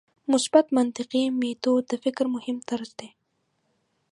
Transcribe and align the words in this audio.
مثبت 0.33 0.65
منطقي 0.77 1.23
میتود 1.39 1.83
د 1.87 1.93
فکر 2.03 2.25
مهم 2.35 2.57
طرز 2.69 2.91
دی. 2.99 3.09